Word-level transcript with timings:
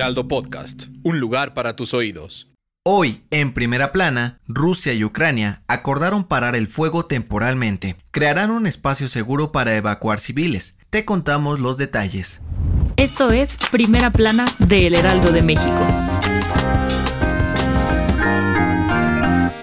Heraldo 0.00 0.28
Podcast, 0.28 0.84
un 1.02 1.20
lugar 1.20 1.52
para 1.52 1.76
tus 1.76 1.92
oídos. 1.92 2.48
Hoy, 2.86 3.22
en 3.30 3.52
primera 3.52 3.92
plana, 3.92 4.40
Rusia 4.48 4.94
y 4.94 5.04
Ucrania 5.04 5.62
acordaron 5.68 6.24
parar 6.24 6.56
el 6.56 6.68
fuego 6.68 7.04
temporalmente. 7.04 7.96
Crearán 8.10 8.50
un 8.50 8.66
espacio 8.66 9.08
seguro 9.08 9.52
para 9.52 9.76
evacuar 9.76 10.18
civiles. 10.18 10.78
Te 10.88 11.04
contamos 11.04 11.60
los 11.60 11.76
detalles. 11.76 12.40
Esto 12.96 13.30
es 13.30 13.58
Primera 13.70 14.10
Plana 14.10 14.46
de 14.58 14.86
El 14.86 14.94
Heraldo 14.94 15.32
de 15.32 15.42
México. 15.42 16.09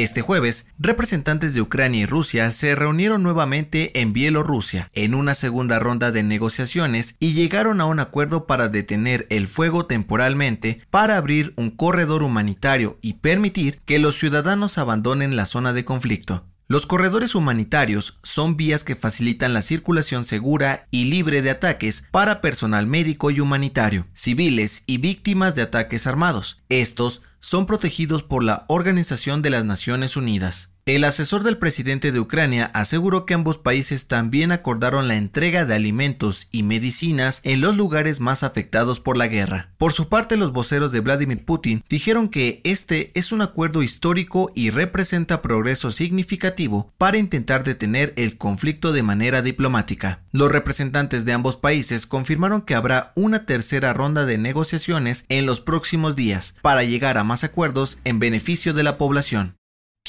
Este 0.00 0.22
jueves, 0.22 0.68
representantes 0.78 1.52
de 1.52 1.60
Ucrania 1.60 2.00
y 2.00 2.06
Rusia 2.06 2.50
se 2.52 2.74
reunieron 2.74 3.22
nuevamente 3.22 4.00
en 4.00 4.14
Bielorrusia 4.14 4.88
en 4.94 5.14
una 5.14 5.34
segunda 5.34 5.78
ronda 5.78 6.10
de 6.10 6.22
negociaciones 6.22 7.16
y 7.20 7.34
llegaron 7.34 7.82
a 7.82 7.84
un 7.84 8.00
acuerdo 8.00 8.46
para 8.46 8.70
detener 8.70 9.26
el 9.28 9.46
fuego 9.46 9.84
temporalmente 9.84 10.80
para 10.88 11.18
abrir 11.18 11.52
un 11.56 11.68
corredor 11.68 12.22
humanitario 12.22 12.96
y 13.02 13.14
permitir 13.18 13.82
que 13.84 13.98
los 13.98 14.18
ciudadanos 14.18 14.78
abandonen 14.78 15.36
la 15.36 15.44
zona 15.44 15.74
de 15.74 15.84
conflicto. 15.84 16.46
Los 16.66 16.86
corredores 16.86 17.34
humanitarios 17.34 18.20
son 18.22 18.56
vías 18.56 18.84
que 18.84 18.94
facilitan 18.94 19.52
la 19.52 19.60
circulación 19.60 20.24
segura 20.24 20.86
y 20.90 21.06
libre 21.06 21.42
de 21.42 21.50
ataques 21.50 22.06
para 22.10 22.40
personal 22.40 22.86
médico 22.86 23.30
y 23.30 23.40
humanitario, 23.40 24.06
civiles 24.14 24.84
y 24.86 24.96
víctimas 24.96 25.56
de 25.56 25.62
ataques 25.62 26.06
armados. 26.06 26.62
Estos 26.70 27.20
son 27.40 27.66
protegidos 27.66 28.22
por 28.22 28.44
la 28.44 28.64
Organización 28.68 29.42
de 29.42 29.50
las 29.50 29.64
Naciones 29.64 30.16
Unidas. 30.16 30.69
El 30.86 31.04
asesor 31.04 31.42
del 31.42 31.58
presidente 31.58 32.10
de 32.10 32.20
Ucrania 32.20 32.70
aseguró 32.72 33.26
que 33.26 33.34
ambos 33.34 33.58
países 33.58 34.08
también 34.08 34.50
acordaron 34.50 35.08
la 35.08 35.16
entrega 35.16 35.66
de 35.66 35.74
alimentos 35.74 36.48
y 36.52 36.62
medicinas 36.62 37.40
en 37.44 37.60
los 37.60 37.76
lugares 37.76 38.20
más 38.20 38.42
afectados 38.42 38.98
por 38.98 39.16
la 39.16 39.28
guerra. 39.28 39.72
Por 39.76 39.92
su 39.92 40.08
parte, 40.08 40.38
los 40.38 40.52
voceros 40.52 40.90
de 40.90 41.00
Vladimir 41.00 41.44
Putin 41.44 41.84
dijeron 41.88 42.28
que 42.28 42.62
este 42.64 43.12
es 43.14 43.30
un 43.30 43.42
acuerdo 43.42 43.82
histórico 43.82 44.50
y 44.54 44.70
representa 44.70 45.42
progreso 45.42 45.90
significativo 45.90 46.92
para 46.96 47.18
intentar 47.18 47.62
detener 47.62 48.14
el 48.16 48.38
conflicto 48.38 48.92
de 48.92 49.02
manera 49.02 49.42
diplomática. 49.42 50.22
Los 50.32 50.50
representantes 50.50 51.24
de 51.26 51.34
ambos 51.34 51.56
países 51.56 52.06
confirmaron 52.06 52.62
que 52.62 52.74
habrá 52.74 53.12
una 53.16 53.44
tercera 53.44 53.92
ronda 53.92 54.24
de 54.24 54.38
negociaciones 54.38 55.26
en 55.28 55.44
los 55.44 55.60
próximos 55.60 56.16
días 56.16 56.54
para 56.62 56.84
llegar 56.84 57.18
a 57.18 57.24
más 57.24 57.44
acuerdos 57.44 57.98
en 58.04 58.18
beneficio 58.18 58.72
de 58.72 58.82
la 58.82 58.96
población. 58.96 59.59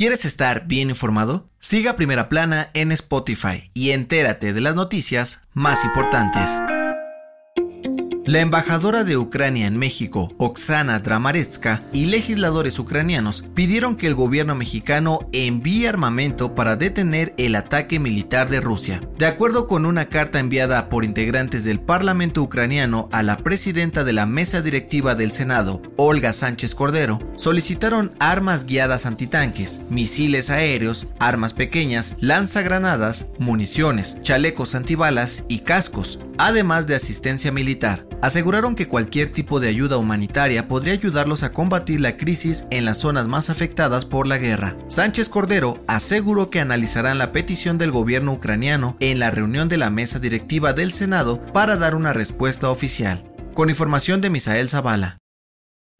¿Quieres 0.01 0.25
estar 0.25 0.65
bien 0.65 0.89
informado? 0.89 1.47
Siga 1.59 1.95
Primera 1.95 2.27
Plana 2.27 2.71
en 2.73 2.91
Spotify 2.91 3.69
y 3.75 3.91
entérate 3.91 4.51
de 4.51 4.59
las 4.59 4.73
noticias 4.73 5.41
más 5.53 5.85
importantes. 5.85 6.49
La 8.23 8.39
embajadora 8.39 9.03
de 9.03 9.17
Ucrania 9.17 9.65
en 9.65 9.77
México, 9.77 10.31
Oksana 10.37 10.99
Dramaretska, 10.99 11.81
y 11.91 12.05
legisladores 12.05 12.77
ucranianos 12.77 13.43
pidieron 13.55 13.95
que 13.95 14.05
el 14.05 14.13
gobierno 14.13 14.53
mexicano 14.53 15.27
envíe 15.33 15.87
armamento 15.87 16.53
para 16.53 16.75
detener 16.75 17.33
el 17.39 17.55
ataque 17.55 17.99
militar 17.99 18.47
de 18.47 18.61
Rusia. 18.61 19.01
De 19.17 19.25
acuerdo 19.25 19.65
con 19.65 19.87
una 19.87 20.05
carta 20.05 20.37
enviada 20.37 20.87
por 20.87 21.03
integrantes 21.03 21.63
del 21.63 21.79
Parlamento 21.79 22.43
ucraniano 22.43 23.09
a 23.11 23.23
la 23.23 23.37
presidenta 23.37 24.03
de 24.03 24.13
la 24.13 24.27
mesa 24.27 24.61
directiva 24.61 25.15
del 25.15 25.31
Senado, 25.31 25.81
Olga 25.97 26.31
Sánchez 26.31 26.75
Cordero, 26.75 27.17
solicitaron 27.37 28.13
armas 28.19 28.65
guiadas 28.65 29.07
antitanques, 29.07 29.81
misiles 29.89 30.51
aéreos, 30.51 31.07
armas 31.17 31.53
pequeñas, 31.53 32.17
lanzagranadas, 32.19 33.25
municiones, 33.39 34.21
chalecos 34.21 34.75
antibalas 34.75 35.43
y 35.47 35.59
cascos, 35.59 36.19
además 36.37 36.85
de 36.85 36.93
asistencia 36.93 37.51
militar 37.51 38.11
aseguraron 38.21 38.75
que 38.75 38.87
cualquier 38.87 39.31
tipo 39.31 39.59
de 39.59 39.67
ayuda 39.67 39.97
humanitaria 39.97 40.67
podría 40.67 40.93
ayudarlos 40.93 41.43
a 41.43 41.53
combatir 41.53 42.01
la 42.01 42.17
crisis 42.17 42.65
en 42.69 42.85
las 42.85 42.99
zonas 42.99 43.27
más 43.27 43.49
afectadas 43.49 44.05
por 44.05 44.27
la 44.27 44.37
guerra. 44.37 44.77
Sánchez 44.87 45.29
Cordero 45.29 45.83
aseguró 45.87 46.49
que 46.49 46.59
analizarán 46.59 47.17
la 47.17 47.31
petición 47.31 47.77
del 47.77 47.91
gobierno 47.91 48.33
ucraniano 48.33 48.95
en 48.99 49.19
la 49.19 49.31
reunión 49.31 49.69
de 49.69 49.77
la 49.77 49.89
mesa 49.89 50.19
directiva 50.19 50.73
del 50.73 50.93
Senado 50.93 51.41
para 51.53 51.77
dar 51.77 51.95
una 51.95 52.13
respuesta 52.13 52.69
oficial. 52.69 53.27
Con 53.53 53.69
información 53.69 54.21
de 54.21 54.29
Misael 54.29 54.69
Zavala. 54.69 55.17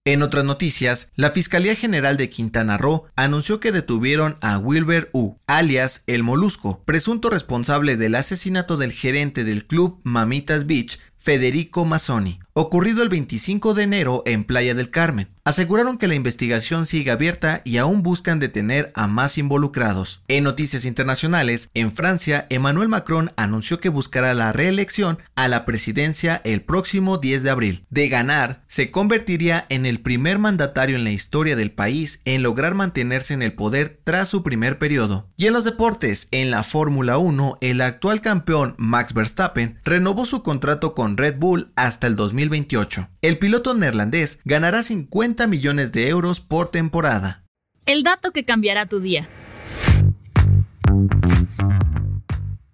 En 0.03 0.23
otras 0.23 0.43
noticias, 0.43 1.11
la 1.15 1.29
Fiscalía 1.29 1.75
General 1.75 2.17
de 2.17 2.27
Quintana 2.27 2.75
Roo 2.75 3.05
anunció 3.15 3.59
que 3.59 3.71
detuvieron 3.71 4.35
a 4.41 4.57
Wilber 4.57 5.11
U, 5.13 5.35
alias 5.45 6.03
El 6.07 6.23
Molusco, 6.23 6.83
presunto 6.85 7.29
responsable 7.29 7.97
del 7.97 8.15
asesinato 8.15 8.77
del 8.77 8.93
gerente 8.93 9.43
del 9.43 9.67
club 9.67 10.01
Mamitas 10.03 10.65
Beach, 10.65 10.99
Federico 11.23 11.85
Mazzoni, 11.85 12.39
ocurrido 12.53 13.03
el 13.03 13.09
25 13.09 13.75
de 13.75 13.83
enero 13.83 14.23
en 14.25 14.43
Playa 14.43 14.73
del 14.73 14.89
Carmen. 14.89 15.29
Aseguraron 15.43 15.97
que 15.99 16.07
la 16.07 16.15
investigación 16.15 16.85
sigue 16.87 17.11
abierta 17.11 17.61
y 17.63 17.77
aún 17.77 18.01
buscan 18.01 18.39
detener 18.39 18.91
a 18.95 19.05
más 19.05 19.37
involucrados. 19.37 20.23
En 20.27 20.43
noticias 20.43 20.83
internacionales, 20.83 21.69
en 21.75 21.91
Francia, 21.91 22.47
Emmanuel 22.49 22.89
Macron 22.89 23.31
anunció 23.37 23.79
que 23.79 23.89
buscará 23.89 24.33
la 24.33 24.51
reelección 24.51 25.19
a 25.35 25.47
la 25.47 25.65
presidencia 25.65 26.41
el 26.43 26.61
próximo 26.61 27.19
10 27.19 27.43
de 27.43 27.49
abril. 27.51 27.85
De 27.91 28.09
ganar, 28.09 28.63
se 28.67 28.89
convertiría 28.89 29.67
en 29.69 29.85
el 29.85 29.99
primer 29.99 30.39
mandatario 30.39 30.95
en 30.95 31.03
la 31.03 31.11
historia 31.11 31.55
del 31.55 31.71
país 31.71 32.21
en 32.25 32.41
lograr 32.41 32.73
mantenerse 32.73 33.35
en 33.35 33.43
el 33.43 33.53
poder 33.53 33.99
tras 34.03 34.27
su 34.27 34.41
primer 34.41 34.79
periodo. 34.79 35.30
Y 35.41 35.47
en 35.47 35.53
los 35.53 35.63
deportes, 35.63 36.28
en 36.29 36.52
la 36.52 36.63
Fórmula 36.63 37.18
1, 37.18 37.57
el 37.62 37.81
actual 37.81 38.22
campeón 38.22 38.75
Max 38.78 39.16
Verstappen 39.16 39.79
renovó 39.84 40.28
su 40.28 40.44
contrato 40.44 40.94
con 40.94 41.18
Red 41.18 41.40
Bull 41.40 41.72
hasta 41.75 42.06
el 42.06 42.16
2028. 42.16 43.09
El 43.24 43.40
piloto 43.40 43.74
neerlandés 43.74 44.40
ganará 44.46 44.84
50 44.84 45.47
millones 45.47 45.94
de 45.94 46.09
euros 46.09 46.41
por 46.41 46.69
temporada. 46.69 47.44
El 47.88 48.03
dato 48.03 48.29
que 48.29 48.46
cambiará 48.46 48.85
tu 48.85 49.00
día. 49.00 49.28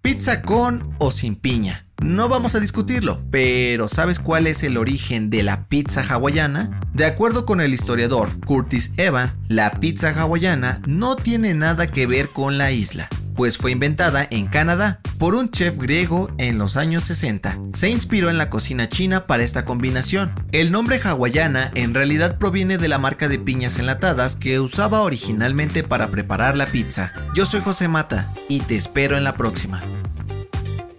Pizza 0.02 0.42
con 0.42 0.94
o 0.98 1.10
sin 1.10 1.36
piña. 1.36 1.87
No 2.00 2.28
vamos 2.28 2.54
a 2.54 2.60
discutirlo, 2.60 3.22
pero 3.30 3.88
¿sabes 3.88 4.18
cuál 4.18 4.46
es 4.46 4.62
el 4.62 4.76
origen 4.76 5.30
de 5.30 5.42
la 5.42 5.66
pizza 5.68 6.02
hawaiana? 6.02 6.80
De 6.94 7.06
acuerdo 7.06 7.44
con 7.44 7.60
el 7.60 7.74
historiador 7.74 8.30
Curtis 8.44 8.92
Evan, 8.96 9.36
la 9.48 9.80
pizza 9.80 10.10
hawaiana 10.10 10.80
no 10.86 11.16
tiene 11.16 11.54
nada 11.54 11.86
que 11.86 12.06
ver 12.06 12.28
con 12.30 12.58
la 12.58 12.70
isla 12.70 13.08
pues 13.38 13.56
fue 13.56 13.70
inventada 13.70 14.26
en 14.32 14.48
Canadá 14.48 14.98
por 15.16 15.36
un 15.36 15.52
chef 15.52 15.78
griego 15.78 16.28
en 16.38 16.58
los 16.58 16.76
años 16.76 17.04
60. 17.04 17.56
Se 17.72 17.88
inspiró 17.88 18.30
en 18.30 18.36
la 18.36 18.50
cocina 18.50 18.88
china 18.88 19.28
para 19.28 19.44
esta 19.44 19.64
combinación. 19.64 20.32
El 20.50 20.72
nombre 20.72 21.00
hawaiana 21.00 21.70
en 21.76 21.94
realidad 21.94 22.36
proviene 22.38 22.78
de 22.78 22.88
la 22.88 22.98
marca 22.98 23.28
de 23.28 23.38
piñas 23.38 23.78
enlatadas 23.78 24.34
que 24.34 24.58
usaba 24.58 25.02
originalmente 25.02 25.84
para 25.84 26.10
preparar 26.10 26.56
la 26.56 26.66
pizza. 26.66 27.12
Yo 27.32 27.46
soy 27.46 27.60
José 27.60 27.86
Mata 27.86 28.28
y 28.48 28.58
te 28.58 28.74
espero 28.74 29.16
en 29.16 29.22
la 29.22 29.36
próxima. 29.36 29.84